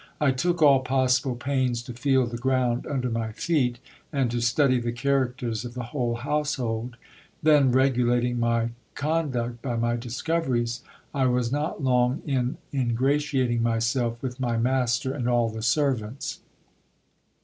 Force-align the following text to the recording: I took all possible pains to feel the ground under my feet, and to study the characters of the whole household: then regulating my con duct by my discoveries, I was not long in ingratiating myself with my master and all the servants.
I 0.19 0.31
took 0.31 0.63
all 0.63 0.79
possible 0.79 1.35
pains 1.35 1.83
to 1.83 1.93
feel 1.93 2.25
the 2.25 2.39
ground 2.39 2.87
under 2.87 3.07
my 3.11 3.33
feet, 3.33 3.77
and 4.11 4.31
to 4.31 4.41
study 4.41 4.79
the 4.79 4.91
characters 4.91 5.63
of 5.63 5.75
the 5.75 5.83
whole 5.93 6.15
household: 6.15 6.97
then 7.43 7.71
regulating 7.71 8.39
my 8.39 8.71
con 8.95 9.29
duct 9.29 9.61
by 9.61 9.75
my 9.77 9.97
discoveries, 9.97 10.81
I 11.13 11.27
was 11.27 11.51
not 11.51 11.83
long 11.83 12.23
in 12.25 12.57
ingratiating 12.73 13.61
myself 13.61 14.19
with 14.23 14.39
my 14.39 14.57
master 14.57 15.13
and 15.13 15.29
all 15.29 15.49
the 15.49 15.61
servants. 15.61 16.39